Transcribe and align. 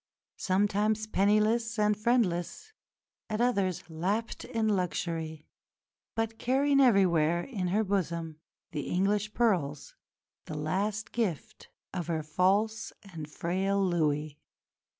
Sometimes 0.39 1.05
penniless 1.05 1.77
and 1.77 1.95
friendless, 1.95 2.73
at 3.29 3.39
others 3.39 3.87
lapped 3.87 4.43
in 4.45 4.67
luxury; 4.67 5.45
but 6.15 6.39
carrying 6.39 6.79
everywhere 6.79 7.43
in 7.43 7.67
her 7.67 7.83
bosom 7.83 8.39
the 8.71 8.87
English 8.89 9.35
pearls, 9.35 9.93
the 10.45 10.55
last 10.57 11.11
gift 11.11 11.69
of 11.93 12.07
her 12.07 12.23
false 12.23 12.91
and 13.13 13.29
frail 13.29 13.79
Louis. 13.85 14.39